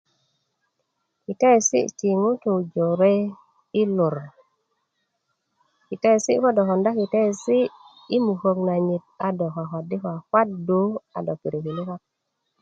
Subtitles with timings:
[1.23, 3.15] kiteesi' ti ŋutuu jore
[3.73, 4.15] yi lor
[5.87, 7.71] kiteesi' ko do konda kiteesi'
[8.09, 10.79] yi mukök nanyit a do kwakwaddi' kwaddu
[11.17, 12.01] a do pirikini' kak